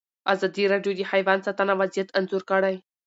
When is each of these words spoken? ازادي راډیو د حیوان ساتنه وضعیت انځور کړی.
ازادي 0.33 0.63
راډیو 0.73 0.91
د 0.95 1.01
حیوان 1.11 1.39
ساتنه 1.45 1.73
وضعیت 1.81 2.09
انځور 2.17 2.43
کړی. 2.51 2.75